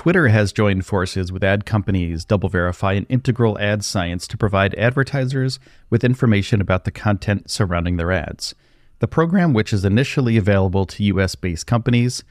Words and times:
Twitter 0.00 0.28
has 0.28 0.50
joined 0.50 0.86
forces 0.86 1.30
with 1.30 1.44
ad 1.44 1.66
companies 1.66 2.24
DoubleVerify 2.24 2.96
and 2.96 3.06
Integral 3.10 3.58
Ad 3.58 3.84
Science 3.84 4.26
to 4.28 4.38
provide 4.38 4.74
advertisers 4.76 5.60
with 5.90 6.04
information 6.04 6.62
about 6.62 6.86
the 6.86 6.90
content 6.90 7.50
surrounding 7.50 7.98
their 7.98 8.10
ads. 8.10 8.54
The 9.00 9.06
program, 9.06 9.52
which 9.52 9.74
is 9.74 9.84
initially 9.84 10.38
available 10.38 10.86
to 10.86 11.04
US 11.04 11.34
based 11.34 11.66
companies, 11.66 12.24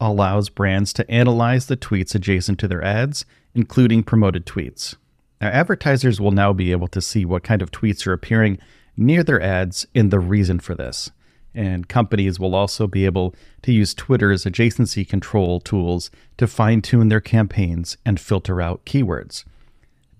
allows 0.00 0.48
brands 0.48 0.92
to 0.94 1.08
analyze 1.08 1.66
the 1.66 1.76
tweets 1.76 2.16
adjacent 2.16 2.58
to 2.58 2.66
their 2.66 2.82
ads, 2.82 3.24
including 3.54 4.02
promoted 4.02 4.44
tweets. 4.44 4.96
Now, 5.40 5.50
advertisers 5.50 6.20
will 6.20 6.32
now 6.32 6.52
be 6.52 6.72
able 6.72 6.88
to 6.88 7.00
see 7.00 7.24
what 7.24 7.44
kind 7.44 7.62
of 7.62 7.70
tweets 7.70 8.04
are 8.04 8.12
appearing 8.12 8.58
near 8.96 9.22
their 9.22 9.40
ads 9.40 9.86
and 9.94 10.10
the 10.10 10.18
reason 10.18 10.58
for 10.58 10.74
this. 10.74 11.12
And 11.54 11.88
companies 11.88 12.40
will 12.40 12.54
also 12.54 12.86
be 12.86 13.04
able 13.04 13.34
to 13.62 13.72
use 13.72 13.94
Twitter's 13.94 14.44
adjacency 14.44 15.06
control 15.06 15.60
tools 15.60 16.10
to 16.38 16.46
fine 16.46 16.80
tune 16.80 17.08
their 17.08 17.20
campaigns 17.20 17.96
and 18.06 18.18
filter 18.18 18.60
out 18.60 18.84
keywords. 18.86 19.44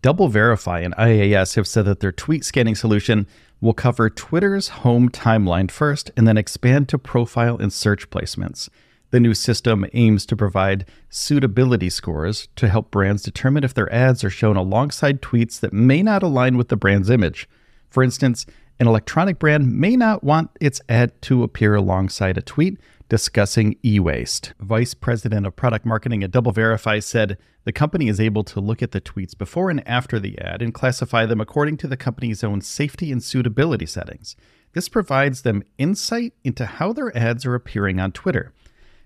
DoubleVerify 0.03 0.85
and 0.85 0.95
IAS 0.97 1.55
have 1.55 1.69
said 1.69 1.85
that 1.85 2.01
their 2.01 2.13
tweet 2.13 2.45
scanning 2.45 2.75
solution 2.75 3.27
will 3.61 3.73
cover 3.73 4.11
Twitter's 4.11 4.69
home 4.69 5.09
timeline 5.09 5.71
first 5.71 6.11
and 6.17 6.27
then 6.27 6.37
expand 6.37 6.89
to 6.89 6.99
profile 6.99 7.57
and 7.57 7.73
search 7.73 8.11
placements. 8.11 8.69
The 9.13 9.21
new 9.21 9.35
system 9.35 9.87
aims 9.93 10.27
to 10.27 10.37
provide 10.37 10.87
suitability 11.09 11.91
scores 11.91 12.49
to 12.57 12.69
help 12.69 12.91
brands 12.91 13.23
determine 13.23 13.63
if 13.63 13.75
their 13.75 13.93
ads 13.93 14.25
are 14.25 14.31
shown 14.31 14.57
alongside 14.57 15.23
tweets 15.23 15.61
that 15.61 15.73
may 15.73 16.03
not 16.03 16.23
align 16.23 16.57
with 16.57 16.69
the 16.69 16.77
brand's 16.77 17.11
image. 17.11 17.49
For 17.89 18.03
instance, 18.03 18.47
an 18.81 18.87
electronic 18.87 19.39
brand 19.39 19.73
may 19.73 19.97
not 19.97 20.25
want 20.25 20.51
its 20.61 20.81
ad 20.89 21.21
to 21.23 21.43
appear 21.43 21.75
alongside 21.75 22.37
a 22.37 22.43
tweet 22.43 22.79
discussing 23.09 23.77
e 23.85 24.01
waste. 24.01 24.55
Vice 24.61 24.95
President 24.95 25.47
of 25.47 25.55
Product 25.55 25.85
Marketing 25.85 26.25
at 26.25 26.31
DoubleVerify 26.31 27.03
said 27.03 27.37
the 27.65 27.73
company 27.73 28.09
is 28.09 28.19
able 28.19 28.43
to 28.45 28.61
look 28.61 28.83
at 28.83 28.93
the 28.93 29.01
tweets 29.01 29.37
before 29.37 29.71
and 29.71 29.87
after 29.87 30.19
the 30.19 30.39
ad 30.39 30.63
and 30.63 30.73
classify 30.73 31.27
them 31.27 31.41
according 31.41 31.77
to 31.77 31.87
the 31.87 31.97
company's 31.97 32.43
own 32.43 32.61
safety 32.61 33.13
and 33.13 33.23
suitability 33.23 33.87
settings. 33.87 34.35
This 34.73 34.89
provides 34.89 35.43
them 35.43 35.63
insight 35.77 36.33
into 36.43 36.65
how 36.65 36.93
their 36.93 37.15
ads 37.17 37.45
are 37.45 37.55
appearing 37.55 38.01
on 38.01 38.13
Twitter. 38.13 38.53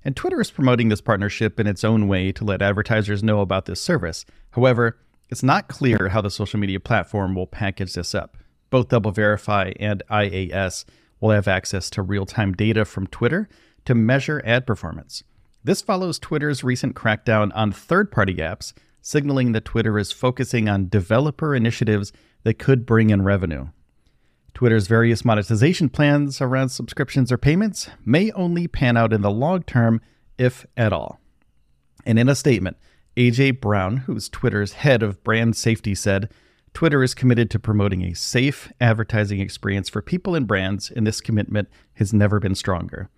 And 0.05 0.15
Twitter 0.15 0.41
is 0.41 0.53
promoting 0.53 0.89
this 0.89 1.01
partnership 1.01 1.59
in 1.59 1.67
its 1.67 1.83
own 1.83 2.07
way 2.07 2.31
to 2.31 2.45
let 2.45 2.63
advertisers 2.63 3.25
know 3.25 3.41
about 3.41 3.67
this 3.67 3.83
service. 3.83 4.25
However, 4.53 4.99
it's 5.29 5.43
not 5.43 5.67
clear 5.67 6.11
how 6.11 6.21
the 6.21 6.31
social 6.31 6.61
media 6.61 6.79
platform 6.79 7.35
will 7.35 7.49
package 7.49 7.95
this 7.95 8.15
up. 8.15 8.37
Both 8.71 8.89
DoubleVerify 8.89 9.77
and 9.79 10.03
IAS 10.11 10.85
will 11.21 11.31
have 11.31 11.49
access 11.49 11.89
to 11.91 12.03
real 12.03 12.27
time 12.27 12.53
data 12.53 12.85
from 12.85 13.07
Twitter 13.07 13.49
to 13.85 13.95
measure 13.95 14.43
ad 14.45 14.67
performance. 14.67 15.23
This 15.65 15.83
follows 15.83 16.19
Twitter's 16.19 16.63
recent 16.63 16.95
crackdown 16.95 17.51
on 17.55 17.73
third 17.73 18.13
party 18.13 18.35
apps, 18.37 18.73
signaling 19.01 19.53
that 19.53 19.65
Twitter 19.65 19.99
is 19.99 20.13
focusing 20.13 20.69
on 20.69 20.89
developer 20.89 21.55
initiatives 21.55 22.13
that 22.45 22.59
could 22.59 22.87
bring 22.87 23.11
in 23.11 23.23
revenue. 23.23 23.69
Twitter's 24.55 24.87
various 24.87 25.25
monetization 25.25 25.89
plans 25.89 26.41
around 26.41 26.71
subscriptions 26.71 27.31
or 27.31 27.37
payments 27.37 27.91
may 28.05 28.31
only 28.33 28.67
pan 28.67 28.97
out 28.97 29.13
in 29.13 29.21
the 29.21 29.31
long 29.31 29.63
term, 29.63 30.01
if 30.39 30.65
at 30.77 30.93
all. 30.93 31.21
And 32.05 32.19
in 32.19 32.29
a 32.29 32.35
statement, 32.35 32.77
AJ 33.17 33.61
Brown, 33.61 33.99
who's 33.99 34.29
Twitter's 34.29 34.75
head 34.75 35.03
of 35.03 35.23
brand 35.25 35.57
safety, 35.57 35.95
said 35.95 36.31
Twitter 36.77 37.03
is 37.03 37.15
committed 37.15 37.51
to 37.51 37.59
promoting 37.59 38.03
a 38.03 38.15
safe 38.15 38.71
advertising 38.83 39.41
experience 39.41 39.89
for 39.89 40.03
people 40.03 40.35
and 40.35 40.47
brands, 40.47 40.91
and 40.91 41.07
this 41.07 41.23
commitment 41.23 41.71
has 41.95 42.13
never 42.13 42.39
been 42.39 42.55
stronger. 42.55 43.09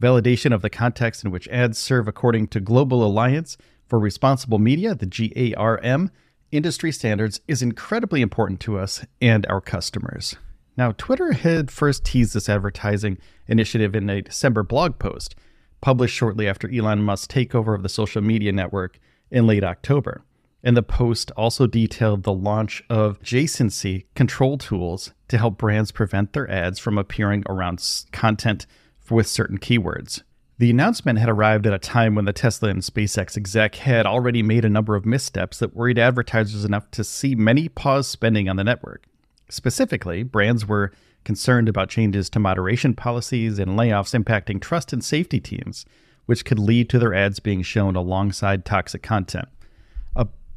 Validation 0.00 0.54
of 0.54 0.62
the 0.62 0.70
context 0.70 1.22
in 1.22 1.30
which 1.30 1.46
ads 1.48 1.76
serve 1.76 2.08
according 2.08 2.48
to 2.48 2.60
Global 2.60 3.04
Alliance 3.04 3.58
for 3.86 3.98
Responsible 3.98 4.58
Media, 4.58 4.94
the 4.94 5.04
GARM, 5.04 6.10
industry 6.50 6.90
standards 6.90 7.42
is 7.46 7.60
incredibly 7.60 8.22
important 8.22 8.58
to 8.60 8.78
us 8.78 9.04
and 9.20 9.44
our 9.50 9.60
customers. 9.60 10.36
Now, 10.78 10.92
Twitter 10.92 11.32
had 11.32 11.70
first 11.70 12.06
teased 12.06 12.32
this 12.32 12.48
advertising 12.48 13.18
initiative 13.46 13.94
in 13.94 14.08
a 14.08 14.22
December 14.22 14.62
blog 14.62 14.98
post, 14.98 15.34
published 15.82 16.16
shortly 16.16 16.48
after 16.48 16.72
Elon 16.72 17.02
Musk's 17.02 17.26
takeover 17.26 17.74
of 17.74 17.82
the 17.82 17.90
social 17.90 18.22
media 18.22 18.52
network 18.52 18.98
in 19.30 19.46
late 19.46 19.62
October. 19.62 20.24
And 20.66 20.74
the 20.74 20.82
post 20.82 21.30
also 21.36 21.66
detailed 21.66 22.22
the 22.22 22.32
launch 22.32 22.82
of 22.88 23.20
adjacency 23.20 24.06
control 24.14 24.56
tools 24.56 25.12
to 25.28 25.36
help 25.36 25.58
brands 25.58 25.92
prevent 25.92 26.32
their 26.32 26.50
ads 26.50 26.78
from 26.78 26.96
appearing 26.96 27.44
around 27.46 27.84
content 28.12 28.66
with 29.10 29.26
certain 29.26 29.58
keywords. 29.58 30.22
The 30.56 30.70
announcement 30.70 31.18
had 31.18 31.28
arrived 31.28 31.66
at 31.66 31.74
a 31.74 31.78
time 31.78 32.14
when 32.14 32.24
the 32.24 32.32
Tesla 32.32 32.70
and 32.70 32.80
SpaceX 32.80 33.36
exec 33.36 33.74
had 33.74 34.06
already 34.06 34.42
made 34.42 34.64
a 34.64 34.70
number 34.70 34.94
of 34.94 35.04
missteps 35.04 35.58
that 35.58 35.76
worried 35.76 35.98
advertisers 35.98 36.64
enough 36.64 36.90
to 36.92 37.04
see 37.04 37.34
many 37.34 37.68
pause 37.68 38.08
spending 38.08 38.48
on 38.48 38.56
the 38.56 38.64
network. 38.64 39.04
Specifically, 39.50 40.22
brands 40.22 40.66
were 40.66 40.92
concerned 41.24 41.68
about 41.68 41.90
changes 41.90 42.30
to 42.30 42.38
moderation 42.38 42.94
policies 42.94 43.58
and 43.58 43.72
layoffs 43.72 44.18
impacting 44.18 44.62
trust 44.62 44.94
and 44.94 45.04
safety 45.04 45.40
teams, 45.40 45.84
which 46.24 46.46
could 46.46 46.58
lead 46.58 46.88
to 46.88 46.98
their 46.98 47.12
ads 47.12 47.38
being 47.38 47.60
shown 47.60 47.96
alongside 47.96 48.64
toxic 48.64 49.02
content 49.02 49.48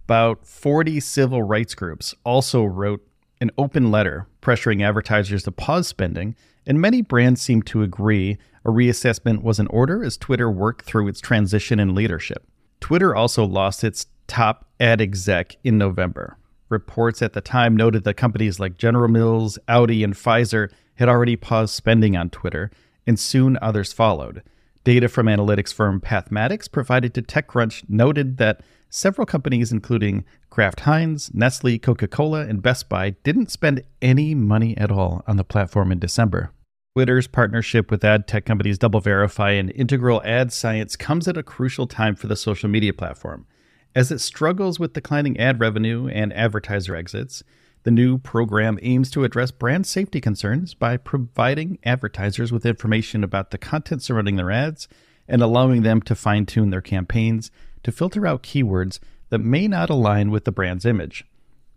about 0.07 0.47
40 0.47 1.01
civil 1.01 1.43
rights 1.43 1.75
groups 1.75 2.15
also 2.23 2.63
wrote 2.63 3.05
an 3.41 3.51
open 3.57 3.91
letter 3.91 4.25
pressuring 4.41 4.81
advertisers 4.81 5.43
to 5.43 5.51
pause 5.51 5.85
spending, 5.85 6.33
and 6.65 6.79
many 6.79 7.01
brands 7.01 7.41
seemed 7.41 7.65
to 7.65 7.83
agree 7.83 8.37
a 8.63 8.69
reassessment 8.69 9.41
was 9.41 9.59
in 9.59 9.67
order 9.67 10.05
as 10.05 10.15
Twitter 10.15 10.49
worked 10.49 10.85
through 10.85 11.09
its 11.09 11.19
transition 11.19 11.77
in 11.77 11.93
leadership. 11.93 12.47
Twitter 12.79 13.13
also 13.13 13.43
lost 13.43 13.83
its 13.83 14.05
top 14.27 14.69
ad 14.79 15.01
exec 15.01 15.57
in 15.65 15.77
November. 15.77 16.37
Reports 16.69 17.21
at 17.21 17.33
the 17.33 17.41
time 17.41 17.75
noted 17.75 18.05
that 18.05 18.13
companies 18.13 18.61
like 18.61 18.77
General 18.77 19.09
Mills, 19.09 19.59
Audi, 19.67 20.05
and 20.05 20.13
Pfizer 20.13 20.71
had 20.95 21.09
already 21.09 21.35
paused 21.35 21.75
spending 21.75 22.15
on 22.15 22.29
Twitter, 22.29 22.71
and 23.05 23.19
soon 23.19 23.59
others 23.61 23.91
followed. 23.91 24.41
Data 24.87 25.09
from 25.09 25.25
analytics 25.25 25.73
firm 25.73 25.99
Pathmatics 25.99 26.71
provided 26.71 27.13
to 27.13 27.21
TechCrunch 27.21 27.83
noted 27.89 28.37
that 28.37 28.61
several 28.89 29.25
companies, 29.25 29.73
including 29.73 30.23
Kraft 30.49 30.79
Heinz, 30.79 31.29
Nestle, 31.33 31.77
Coca 31.77 32.07
Cola, 32.07 32.47
and 32.47 32.61
Best 32.61 32.87
Buy, 32.87 33.09
didn't 33.25 33.51
spend 33.51 33.83
any 34.01 34.33
money 34.33 34.77
at 34.77 34.89
all 34.89 35.25
on 35.27 35.35
the 35.35 35.43
platform 35.43 35.91
in 35.91 35.99
December. 35.99 36.51
Twitter's 36.95 37.27
partnership 37.27 37.91
with 37.91 38.05
ad 38.05 38.29
tech 38.29 38.45
companies 38.45 38.79
DoubleVerify 38.79 39.59
and 39.59 39.71
Integral 39.71 40.21
Ad 40.23 40.53
Science 40.53 40.95
comes 40.95 41.27
at 41.27 41.35
a 41.35 41.43
crucial 41.43 41.85
time 41.85 42.15
for 42.15 42.27
the 42.27 42.37
social 42.37 42.69
media 42.69 42.93
platform. 42.93 43.45
As 43.93 44.09
it 44.09 44.19
struggles 44.19 44.79
with 44.79 44.93
declining 44.93 45.37
ad 45.37 45.59
revenue 45.59 46.07
and 46.07 46.31
advertiser 46.31 46.95
exits, 46.95 47.43
the 47.87 47.91
new 47.91 48.17
program 48.17 48.77
aims 48.81 49.09
to 49.09 49.23
address 49.23 49.49
brand 49.49 49.87
safety 49.87 50.19
concerns 50.19 50.73
by 50.73 50.97
providing 50.97 51.79
advertisers 51.85 52.51
with 52.51 52.65
information 52.65 53.23
about 53.23 53.51
the 53.51 53.57
content 53.57 54.03
surrounding 54.03 54.35
their 54.35 54.51
ads 54.51 54.89
and 55.25 55.41
allowing 55.41 55.83
them 55.83 56.01
to 56.01 56.13
fine 56.13 56.45
tune 56.45 56.69
their 56.69 56.81
campaigns 56.81 57.49
to 57.83 57.91
filter 57.93 58.27
out 58.27 58.43
keywords 58.43 58.99
that 59.29 59.39
may 59.39 59.69
not 59.69 59.89
align 59.89 60.31
with 60.31 60.43
the 60.43 60.51
brand's 60.51 60.83
image. 60.85 61.23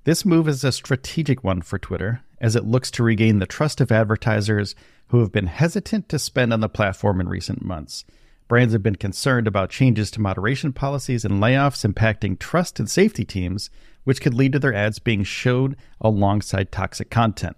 This 0.02 0.24
move 0.24 0.48
is 0.48 0.64
a 0.64 0.72
strategic 0.72 1.44
one 1.44 1.62
for 1.62 1.78
Twitter, 1.78 2.22
as 2.40 2.56
it 2.56 2.64
looks 2.64 2.90
to 2.90 3.04
regain 3.04 3.38
the 3.38 3.46
trust 3.46 3.80
of 3.80 3.92
advertisers 3.92 4.74
who 5.10 5.20
have 5.20 5.30
been 5.30 5.46
hesitant 5.46 6.08
to 6.08 6.18
spend 6.18 6.52
on 6.52 6.58
the 6.58 6.68
platform 6.68 7.20
in 7.20 7.28
recent 7.28 7.64
months. 7.64 8.04
Brands 8.50 8.72
have 8.72 8.82
been 8.82 8.96
concerned 8.96 9.46
about 9.46 9.70
changes 9.70 10.10
to 10.10 10.20
moderation 10.20 10.72
policies 10.72 11.24
and 11.24 11.40
layoffs 11.40 11.88
impacting 11.88 12.36
trust 12.36 12.80
and 12.80 12.90
safety 12.90 13.24
teams, 13.24 13.70
which 14.02 14.20
could 14.20 14.34
lead 14.34 14.50
to 14.54 14.58
their 14.58 14.74
ads 14.74 14.98
being 14.98 15.22
showed 15.22 15.76
alongside 16.00 16.72
toxic 16.72 17.10
content. 17.10 17.56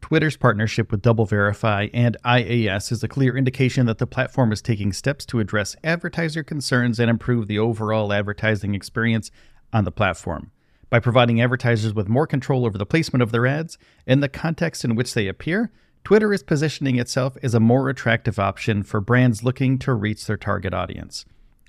Twitter's 0.00 0.36
partnership 0.36 0.92
with 0.92 1.02
DoubleVerify 1.02 1.90
and 1.92 2.16
IAS 2.24 2.92
is 2.92 3.02
a 3.02 3.08
clear 3.08 3.36
indication 3.36 3.86
that 3.86 3.98
the 3.98 4.06
platform 4.06 4.52
is 4.52 4.62
taking 4.62 4.92
steps 4.92 5.26
to 5.26 5.40
address 5.40 5.74
advertiser 5.82 6.44
concerns 6.44 7.00
and 7.00 7.10
improve 7.10 7.48
the 7.48 7.58
overall 7.58 8.12
advertising 8.12 8.72
experience 8.72 9.32
on 9.72 9.82
the 9.82 9.90
platform. 9.90 10.52
By 10.90 11.00
providing 11.00 11.40
advertisers 11.40 11.92
with 11.92 12.08
more 12.08 12.28
control 12.28 12.66
over 12.66 12.78
the 12.78 12.86
placement 12.86 13.24
of 13.24 13.32
their 13.32 13.48
ads 13.48 13.78
and 14.06 14.22
the 14.22 14.28
context 14.28 14.84
in 14.84 14.94
which 14.94 15.12
they 15.12 15.26
appear, 15.26 15.72
Twitter 16.06 16.32
is 16.32 16.44
positioning 16.44 17.00
itself 17.00 17.36
as 17.42 17.52
a 17.52 17.58
more 17.58 17.88
attractive 17.88 18.38
option 18.38 18.84
for 18.84 19.00
brands 19.00 19.42
looking 19.42 19.76
to 19.76 19.92
reach 19.92 20.24
their 20.24 20.36
target 20.36 20.72
audience. 20.72 21.24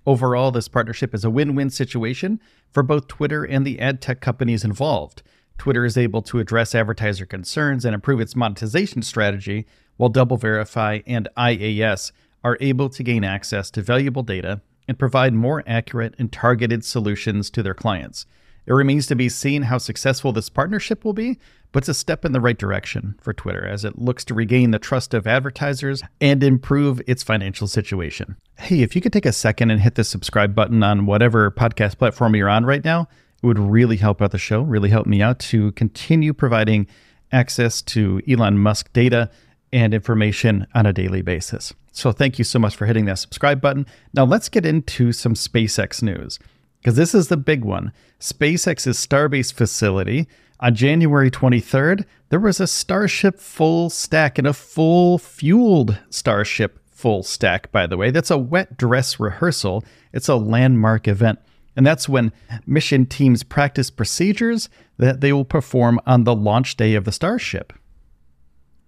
Overall, 0.06 0.52
this 0.52 0.68
partnership 0.68 1.16
is 1.16 1.26
a 1.26 1.30
win 1.32 1.56
win 1.56 1.72
situation 1.72 2.40
for 2.70 2.84
both 2.84 3.08
Twitter 3.08 3.44
and 3.44 3.66
the 3.66 3.80
ad 3.80 4.00
tech 4.00 4.22
companies 4.22 4.64
involved. 4.64 5.24
Twitter 5.58 5.86
is 5.86 5.98
able 5.98 6.22
to 6.22 6.38
address 6.38 6.76
advertiser 6.76 7.26
concerns 7.26 7.84
and 7.84 7.96
improve 7.96 8.20
its 8.20 8.36
monetization 8.36 9.02
strategy, 9.02 9.66
while 9.96 10.12
DoubleVerify 10.12 11.02
and 11.08 11.28
IAS 11.36 12.12
are 12.44 12.60
able 12.62 12.90
to 12.90 13.02
gain 13.02 13.24
access 13.24 13.72
to 13.72 13.82
valuable 13.82 14.22
data 14.22 14.62
and 14.88 15.00
provide 15.00 15.34
more 15.34 15.64
accurate 15.66 16.14
and 16.20 16.32
targeted 16.32 16.86
solutions 16.86 17.50
to 17.50 17.64
their 17.64 17.74
clients. 17.74 18.28
It 18.68 18.74
remains 18.74 19.08
to 19.08 19.16
be 19.16 19.30
seen 19.30 19.64
how 19.64 19.78
successful 19.78 20.34
this 20.34 20.50
partnership 20.50 21.06
will 21.06 21.14
be, 21.14 21.40
but 21.72 21.84
it's 21.84 21.90
a 21.90 21.94
step 21.94 22.26
in 22.26 22.34
the 22.34 22.42
right 22.42 22.58
direction 22.58 23.16
for 23.22 23.32
Twitter 23.32 23.66
as 23.66 23.86
it 23.86 23.98
looks 23.98 24.26
to 24.26 24.34
regain 24.34 24.72
the 24.72 24.80
trust 24.80 25.14
of 25.14 25.26
advertisers 25.26 26.04
and 26.20 26.44
improve 26.44 27.02
its 27.08 27.24
financial 27.24 27.68
situation. 27.68 28.36
Hey, 28.60 28.82
if 28.82 28.94
you 28.94 29.02
could 29.02 29.14
take 29.14 29.26
a 29.26 29.32
second 29.32 29.72
and 29.72 29.80
hit 29.80 29.96
the 29.96 30.04
subscribe 30.04 30.54
button 30.54 30.84
on 30.84 31.06
whatever 31.06 31.50
podcast 31.50 31.98
platform 31.98 32.36
you're 32.36 32.50
on 32.50 32.66
right 32.66 32.84
now, 32.84 33.08
it 33.42 33.46
would 33.46 33.60
really 33.60 33.98
help 33.98 34.22
out 34.22 34.32
the 34.32 34.38
show, 34.38 34.62
really 34.62 34.90
help 34.90 35.08
me 35.08 35.22
out 35.22 35.40
to 35.40 35.72
continue 35.72 36.34
providing 36.34 36.88
access 37.32 37.82
to 37.84 38.22
Elon 38.28 38.58
Musk 38.58 38.92
data 38.92 39.30
and 39.72 39.94
information 39.94 40.68
on 40.76 40.86
a 40.86 40.94
daily 40.94 41.22
basis. 41.22 41.74
So 41.94 42.12
thank 42.12 42.38
you 42.38 42.44
so 42.44 42.60
much 42.60 42.76
for 42.76 42.86
hitting 42.86 43.06
that 43.06 43.20
subscribe 43.20 43.62
button. 43.62 43.86
Now 44.14 44.26
let's 44.26 44.50
get 44.50 44.66
into 44.66 45.14
some 45.14 45.36
SpaceX 45.36 46.04
news 46.04 46.38
because 46.80 46.96
this 46.96 47.14
is 47.14 47.28
the 47.28 47.38
big 47.38 47.64
one. 47.64 47.92
SpaceX's 48.20 48.98
Starbase 48.98 49.54
facility 49.54 50.28
on 50.60 50.74
January 50.74 51.30
23rd, 51.30 52.06
there 52.30 52.40
was 52.40 52.60
a 52.60 52.68
Starship 52.68 53.40
full 53.40 53.90
stack 53.90 54.38
and 54.38 54.48
a 54.48 54.54
full 54.54 55.18
fueled 55.18 56.00
Starship 56.10 56.80
full 56.90 57.22
stack, 57.22 57.72
by 57.72 57.86
the 57.86 57.98
way. 57.98 58.10
That's 58.10 58.32
a 58.32 58.38
wet 58.38 58.76
dress 58.76 59.20
rehearsal. 59.20 59.84
It's 60.14 60.28
a 60.28 60.36
landmark 60.36 61.08
event. 61.08 61.40
And 61.76 61.86
that's 61.86 62.10
when 62.10 62.32
mission 62.66 63.06
teams 63.06 63.44
practice 63.44 63.92
procedures 63.92 64.68
that 64.98 65.22
they 65.22 65.32
will 65.32 65.46
perform 65.46 66.00
on 66.08 66.24
the 66.24 66.34
launch 66.34 66.76
day 66.76 66.96
of 66.96 67.06
the 67.06 67.12
Starship. 67.12 67.72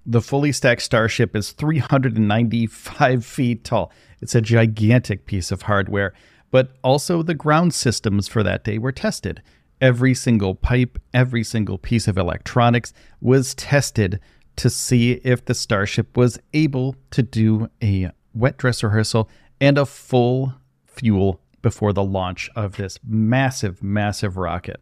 The 0.08 0.22
fully 0.22 0.52
stacked 0.52 0.82
Starship 0.82 1.36
is 1.36 1.52
395 1.52 3.24
feet 3.24 3.64
tall. 3.64 3.92
It's 4.22 4.34
a 4.34 4.42
gigantic 4.42 5.28
piece 5.28 5.52
of 5.52 5.64
hardware, 5.64 6.14
but 6.52 6.72
also 6.84 7.22
the 7.22 7.34
ground 7.34 7.74
systems 7.74 8.28
for 8.28 8.44
that 8.44 8.64
day 8.64 8.78
were 8.78 8.92
tested. 8.92 9.42
Every 9.82 10.14
single 10.14 10.56
pipe, 10.56 11.00
every 11.14 11.44
single 11.44 11.78
piece 11.78 12.08
of 12.08 12.18
electronics 12.18 12.94
was 13.22 13.56
tested 13.56 14.20
to 14.58 14.70
see 14.70 15.14
if 15.24 15.46
the 15.46 15.54
Starship 15.54 16.18
was 16.18 16.38
able 16.54 16.96
to 17.12 17.24
do 17.24 17.70
a 17.82 18.12
wet 18.34 18.58
dress 18.58 18.84
rehearsal 18.84 19.30
and 19.62 19.78
a 19.78 19.86
full 19.86 20.54
fuel 20.86 21.40
before 21.62 21.94
the 21.94 22.04
launch 22.04 22.50
of 22.56 22.78
this 22.78 23.00
massive, 23.08 23.82
massive 23.82 24.38
rocket. 24.38 24.82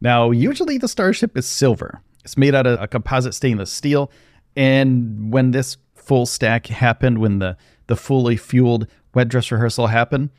Now, 0.00 0.30
usually 0.30 0.78
the 0.78 0.88
Starship 0.88 1.36
is 1.36 1.46
silver. 1.46 2.00
It's 2.24 2.36
made 2.36 2.54
out 2.54 2.66
of 2.66 2.80
a 2.80 2.86
composite 2.86 3.34
stainless 3.34 3.72
steel. 3.72 4.10
And 4.54 5.32
when 5.32 5.50
this 5.50 5.76
full 5.94 6.26
stack 6.26 6.66
happened, 6.66 7.18
when 7.18 7.38
the, 7.38 7.56
the 7.86 7.96
fully 7.96 8.36
fueled 8.36 8.86
wet 9.14 9.28
dress 9.28 9.50
rehearsal 9.50 9.88
happened, 9.88 10.30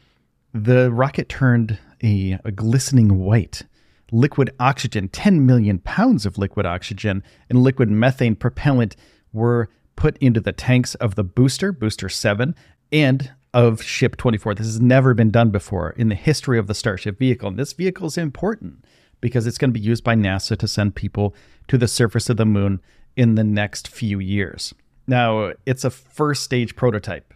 the 0.53 0.91
rocket 0.91 1.29
turned 1.29 1.79
a, 2.03 2.39
a 2.43 2.51
glistening 2.51 3.19
white. 3.19 3.63
Liquid 4.11 4.49
oxygen, 4.59 5.07
10 5.09 5.45
million 5.45 5.79
pounds 5.79 6.25
of 6.25 6.37
liquid 6.37 6.65
oxygen, 6.65 7.23
and 7.49 7.61
liquid 7.61 7.89
methane 7.89 8.35
propellant 8.35 8.95
were 9.31 9.69
put 9.95 10.17
into 10.17 10.39
the 10.39 10.51
tanks 10.51 10.95
of 10.95 11.15
the 11.15 11.23
booster, 11.23 11.71
Booster 11.71 12.09
7, 12.09 12.55
and 12.91 13.31
of 13.53 13.81
Ship 13.81 14.15
24. 14.15 14.55
This 14.55 14.65
has 14.65 14.81
never 14.81 15.13
been 15.13 15.31
done 15.31 15.51
before 15.51 15.91
in 15.91 16.09
the 16.09 16.15
history 16.15 16.57
of 16.57 16.67
the 16.67 16.73
Starship 16.73 17.19
vehicle. 17.19 17.49
And 17.49 17.59
this 17.59 17.73
vehicle 17.73 18.07
is 18.07 18.17
important 18.17 18.85
because 19.21 19.45
it's 19.45 19.57
going 19.57 19.71
to 19.71 19.79
be 19.79 19.85
used 19.85 20.03
by 20.03 20.15
NASA 20.15 20.57
to 20.57 20.67
send 20.67 20.95
people 20.95 21.35
to 21.67 21.77
the 21.77 21.87
surface 21.87 22.29
of 22.29 22.37
the 22.37 22.45
moon 22.45 22.81
in 23.15 23.35
the 23.35 23.43
next 23.43 23.87
few 23.87 24.19
years. 24.19 24.73
Now, 25.07 25.53
it's 25.65 25.83
a 25.83 25.89
first 25.89 26.43
stage 26.43 26.75
prototype, 26.75 27.33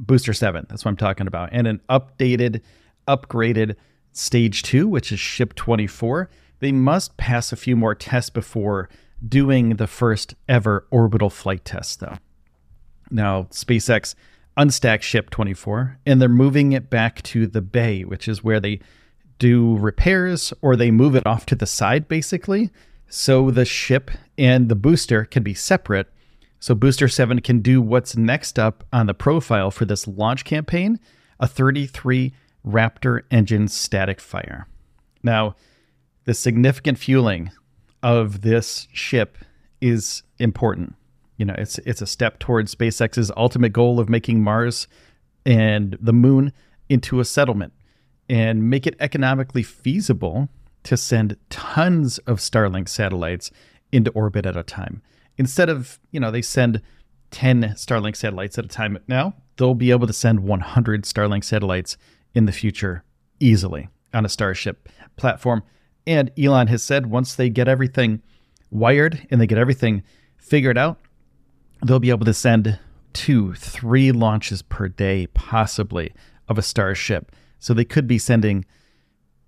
Booster 0.00 0.32
7. 0.32 0.66
That's 0.68 0.84
what 0.84 0.90
I'm 0.90 0.96
talking 0.96 1.26
about. 1.26 1.50
And 1.52 1.66
an 1.66 1.80
updated, 1.88 2.60
upgraded 3.06 3.76
stage 4.12 4.62
2, 4.62 4.88
which 4.88 5.12
is 5.12 5.20
Ship 5.20 5.54
24. 5.54 6.28
They 6.60 6.72
must 6.72 7.16
pass 7.16 7.52
a 7.52 7.56
few 7.56 7.76
more 7.76 7.94
tests 7.94 8.30
before 8.30 8.88
doing 9.26 9.76
the 9.76 9.86
first 9.86 10.34
ever 10.48 10.86
orbital 10.90 11.30
flight 11.30 11.64
test, 11.64 12.00
though. 12.00 12.16
Now, 13.10 13.44
SpaceX 13.44 14.14
unstacked 14.56 15.02
Ship 15.02 15.30
24, 15.30 15.98
and 16.04 16.20
they're 16.20 16.28
moving 16.28 16.72
it 16.72 16.90
back 16.90 17.22
to 17.22 17.46
the 17.46 17.62
bay, 17.62 18.04
which 18.04 18.28
is 18.28 18.44
where 18.44 18.60
they 18.60 18.80
do 19.38 19.76
repairs 19.76 20.52
or 20.62 20.76
they 20.76 20.90
move 20.90 21.14
it 21.14 21.26
off 21.26 21.46
to 21.46 21.54
the 21.54 21.66
side, 21.66 22.08
basically. 22.08 22.70
So 23.08 23.50
the 23.50 23.64
ship 23.64 24.10
and 24.36 24.68
the 24.68 24.74
booster 24.74 25.24
can 25.24 25.42
be 25.42 25.54
separate. 25.54 26.12
So 26.60 26.74
Booster 26.74 27.08
7 27.08 27.40
can 27.40 27.60
do 27.60 27.80
what's 27.80 28.16
next 28.16 28.58
up 28.58 28.84
on 28.92 29.06
the 29.06 29.14
profile 29.14 29.70
for 29.70 29.84
this 29.84 30.06
launch 30.06 30.44
campaign 30.44 30.98
a 31.40 31.46
33 31.46 32.32
Raptor 32.66 33.22
engine 33.30 33.68
static 33.68 34.20
fire. 34.20 34.66
Now, 35.22 35.54
the 36.24 36.34
significant 36.34 36.98
fueling 36.98 37.52
of 38.02 38.40
this 38.40 38.88
ship 38.92 39.38
is 39.80 40.24
important 40.38 40.96
you 41.38 41.44
know, 41.44 41.54
it's 41.56 41.78
it's 41.78 42.02
a 42.02 42.06
step 42.06 42.38
towards 42.40 42.74
SpaceX's 42.74 43.32
ultimate 43.36 43.72
goal 43.72 43.98
of 43.98 44.08
making 44.08 44.42
Mars 44.42 44.88
and 45.46 45.96
the 46.00 46.12
moon 46.12 46.52
into 46.88 47.20
a 47.20 47.24
settlement 47.24 47.72
and 48.28 48.68
make 48.68 48.86
it 48.86 48.96
economically 49.00 49.62
feasible 49.62 50.48
to 50.82 50.96
send 50.96 51.36
tons 51.48 52.18
of 52.18 52.38
Starlink 52.38 52.88
satellites 52.88 53.50
into 53.92 54.10
orbit 54.10 54.44
at 54.44 54.56
a 54.56 54.62
time. 54.62 55.00
Instead 55.38 55.70
of, 55.70 55.98
you 56.10 56.20
know, 56.20 56.30
they 56.30 56.42
send 56.42 56.82
10 57.30 57.62
Starlink 57.76 58.16
satellites 58.16 58.58
at 58.58 58.64
a 58.64 58.68
time 58.68 58.98
now, 59.06 59.34
they'll 59.56 59.74
be 59.74 59.90
able 59.90 60.06
to 60.06 60.12
send 60.12 60.40
100 60.40 61.04
Starlink 61.04 61.44
satellites 61.44 61.96
in 62.34 62.44
the 62.46 62.52
future 62.52 63.04
easily 63.40 63.88
on 64.12 64.24
a 64.24 64.28
Starship 64.28 64.88
platform. 65.16 65.62
And 66.06 66.30
Elon 66.38 66.66
has 66.68 66.82
said 66.82 67.06
once 67.06 67.34
they 67.34 67.48
get 67.48 67.68
everything 67.68 68.22
wired 68.70 69.26
and 69.30 69.40
they 69.40 69.46
get 69.46 69.58
everything 69.58 70.02
figured 70.36 70.78
out, 70.78 70.98
they'll 71.84 71.98
be 71.98 72.10
able 72.10 72.26
to 72.26 72.34
send 72.34 72.78
two, 73.12 73.54
three 73.54 74.12
launches 74.12 74.62
per 74.62 74.88
day, 74.88 75.26
possibly, 75.28 76.12
of 76.48 76.58
a 76.58 76.62
Starship. 76.62 77.32
So 77.58 77.74
they 77.74 77.84
could 77.84 78.06
be 78.06 78.18
sending 78.18 78.64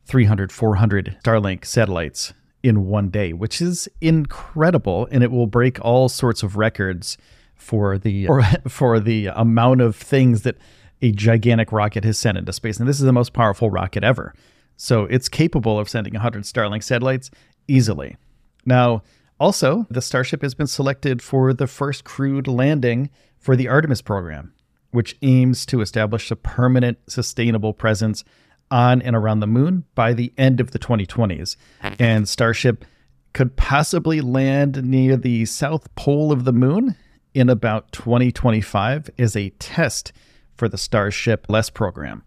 300, 0.05 0.53
400 0.53 1.19
Starlink 1.25 1.65
satellites 1.65 2.35
in 2.63 2.87
one 2.87 3.09
day, 3.09 3.33
which 3.33 3.61
is 3.61 3.89
incredible. 4.01 5.09
And 5.11 5.23
it 5.23 5.31
will 5.31 5.47
break 5.47 5.83
all 5.85 6.09
sorts 6.09 6.43
of 6.43 6.57
records 6.57 7.17
for 7.55 7.99
the 7.99 8.27
for, 8.27 8.43
for 8.69 9.01
the 9.01 9.27
amount 9.27 9.81
of 9.81 9.97
things 9.97 10.43
that 10.43 10.57
a 11.03 11.13
gigantic 11.13 11.73
rocket 11.73 12.05
has 12.05 12.19
sent 12.19 12.39
into 12.39 12.53
space. 12.53 12.79
And 12.79 12.89
this 12.89 13.01
is 13.01 13.07
the 13.07 13.13
most 13.13 13.33
powerful 13.33 13.71
rocket 13.71 14.05
ever. 14.05 14.35
So 14.77 15.05
it's 15.05 15.29
capable 15.29 15.79
of 15.79 15.89
sending 15.89 16.15
100 16.15 16.43
Starlink 16.45 16.83
satellites 16.83 17.31
easily. 17.69 18.17
Now, 18.65 19.03
also, 19.39 19.87
the 19.91 20.03
Starship 20.03 20.43
has 20.43 20.55
been 20.55 20.67
selected 20.67 21.23
for 21.23 21.55
the 21.55 21.67
first 21.67 22.05
crewed 22.05 22.47
landing 22.47 23.09
for 23.39 23.57
the 23.57 23.69
Artemis 23.69 24.03
program, 24.03 24.53
which 24.91 25.17
aims 25.23 25.65
to 25.67 25.81
establish 25.81 26.31
a 26.31 26.37
permanent, 26.37 26.99
sustainable 27.09 27.73
presence 27.73 28.23
on 28.71 29.03
and 29.03 29.17
around 29.17 29.41
the 29.41 29.47
moon 29.47 29.85
by 29.95 30.13
the 30.13 30.33
end 30.39 30.61
of 30.61 30.71
the 30.71 30.79
2020s. 30.79 31.57
And 31.99 32.29
Starship 32.29 32.85
could 33.33 33.57
possibly 33.57 34.21
land 34.21 34.83
near 34.85 35.17
the 35.17 35.45
south 35.45 35.95
pole 35.95 36.33
of 36.33 36.45
the 36.45 36.53
moon 36.53 36.97
in 37.35 37.49
about 37.49 37.93
2025 37.93 39.11
as 39.19 39.37
a 39.37 39.51
test 39.51 40.13
for 40.57 40.69
the 40.69 40.79
Starship 40.79 41.47
HLS 41.47 41.73
program. 41.73 42.25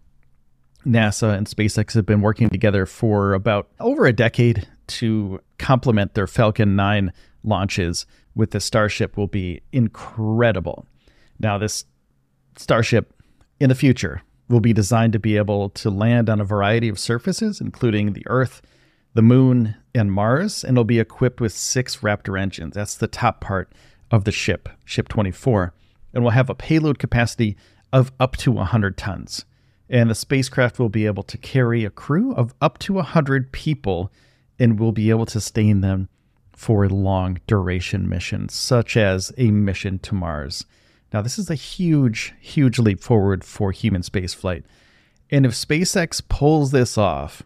NASA 0.86 1.34
and 1.34 1.46
SpaceX 1.46 1.94
have 1.94 2.06
been 2.06 2.20
working 2.20 2.50
together 2.50 2.84
for 2.84 3.32
about 3.32 3.68
over 3.80 4.06
a 4.06 4.12
decade 4.12 4.66
to 4.86 5.40
complement 5.58 6.14
their 6.14 6.26
Falcon 6.26 6.76
9 6.76 7.12
launches 7.42 8.06
with 8.34 8.50
the 8.50 8.60
Starship 8.60 9.16
will 9.16 9.26
be 9.26 9.62
incredible. 9.72 10.86
Now, 11.38 11.58
this 11.58 11.84
Starship 12.56 13.12
in 13.60 13.68
the 13.68 13.74
future 13.74 14.22
will 14.48 14.60
be 14.60 14.72
designed 14.72 15.12
to 15.12 15.18
be 15.18 15.36
able 15.36 15.70
to 15.70 15.90
land 15.90 16.28
on 16.28 16.40
a 16.40 16.44
variety 16.44 16.88
of 16.88 16.98
surfaces, 16.98 17.60
including 17.60 18.12
the 18.12 18.26
Earth, 18.26 18.60
the 19.14 19.22
Moon, 19.22 19.76
and 19.94 20.12
Mars, 20.12 20.64
and 20.64 20.76
it'll 20.76 20.84
be 20.84 20.98
equipped 20.98 21.40
with 21.40 21.52
six 21.52 21.98
Raptor 21.98 22.38
engines. 22.40 22.74
That's 22.74 22.96
the 22.96 23.06
top 23.06 23.40
part 23.40 23.72
of 24.10 24.24
the 24.24 24.32
ship, 24.32 24.68
Ship 24.84 25.08
24, 25.08 25.72
and 26.12 26.22
will 26.22 26.30
have 26.30 26.50
a 26.50 26.54
payload 26.54 26.98
capacity 26.98 27.56
of 27.92 28.12
up 28.20 28.36
to 28.38 28.52
100 28.52 28.96
tons. 28.96 29.44
And 29.88 30.10
the 30.10 30.14
spacecraft 30.14 30.78
will 30.78 30.88
be 30.88 31.06
able 31.06 31.22
to 31.24 31.38
carry 31.38 31.84
a 31.84 31.90
crew 31.90 32.34
of 32.34 32.54
up 32.60 32.78
to 32.78 32.94
100 32.94 33.52
people 33.52 34.10
and 34.58 34.78
will 34.78 34.92
be 34.92 35.10
able 35.10 35.26
to 35.26 35.32
sustain 35.32 35.80
them 35.80 36.08
for 36.52 36.88
long 36.88 37.38
duration 37.46 38.08
missions, 38.08 38.54
such 38.54 38.96
as 38.96 39.32
a 39.36 39.50
mission 39.50 39.98
to 40.00 40.14
Mars. 40.14 40.64
Now, 41.14 41.22
this 41.22 41.38
is 41.38 41.48
a 41.48 41.54
huge, 41.54 42.34
huge 42.40 42.80
leap 42.80 43.00
forward 43.00 43.44
for 43.44 43.70
human 43.70 44.02
spaceflight. 44.02 44.64
And 45.30 45.46
if 45.46 45.52
SpaceX 45.52 46.20
pulls 46.28 46.72
this 46.72 46.98
off, 46.98 47.44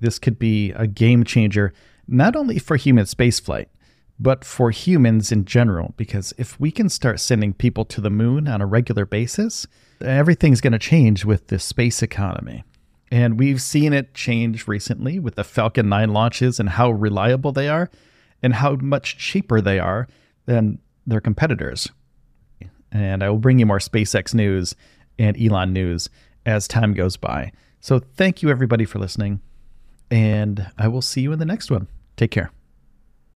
this 0.00 0.18
could 0.18 0.40
be 0.40 0.72
a 0.72 0.88
game 0.88 1.22
changer, 1.22 1.72
not 2.08 2.34
only 2.34 2.58
for 2.58 2.74
human 2.74 3.04
spaceflight, 3.04 3.66
but 4.18 4.44
for 4.44 4.72
humans 4.72 5.30
in 5.30 5.44
general. 5.44 5.94
Because 5.96 6.34
if 6.36 6.58
we 6.58 6.72
can 6.72 6.88
start 6.88 7.20
sending 7.20 7.54
people 7.54 7.84
to 7.84 8.00
the 8.00 8.10
moon 8.10 8.48
on 8.48 8.60
a 8.60 8.66
regular 8.66 9.06
basis, 9.06 9.68
everything's 10.00 10.60
going 10.60 10.72
to 10.72 10.78
change 10.80 11.24
with 11.24 11.46
the 11.46 11.60
space 11.60 12.02
economy. 12.02 12.64
And 13.12 13.38
we've 13.38 13.62
seen 13.62 13.92
it 13.92 14.14
change 14.14 14.66
recently 14.66 15.20
with 15.20 15.36
the 15.36 15.44
Falcon 15.44 15.88
9 15.88 16.12
launches 16.12 16.58
and 16.58 16.70
how 16.70 16.90
reliable 16.90 17.52
they 17.52 17.68
are 17.68 17.88
and 18.42 18.54
how 18.54 18.74
much 18.74 19.16
cheaper 19.16 19.60
they 19.60 19.78
are 19.78 20.08
than 20.46 20.80
their 21.06 21.20
competitors. 21.20 21.88
And 22.92 23.22
I 23.22 23.30
will 23.30 23.38
bring 23.38 23.58
you 23.58 23.66
more 23.66 23.78
SpaceX 23.78 24.34
news 24.34 24.74
and 25.18 25.40
Elon 25.40 25.72
news 25.72 26.08
as 26.44 26.68
time 26.68 26.94
goes 26.94 27.16
by. 27.16 27.52
So 27.80 27.98
thank 27.98 28.42
you 28.42 28.50
everybody 28.50 28.84
for 28.84 28.98
listening, 28.98 29.40
and 30.10 30.70
I 30.78 30.88
will 30.88 31.02
see 31.02 31.20
you 31.20 31.32
in 31.32 31.38
the 31.38 31.44
next 31.44 31.70
one. 31.70 31.88
Take 32.16 32.30
care. 32.30 32.50